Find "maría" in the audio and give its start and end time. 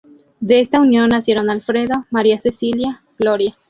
2.09-2.41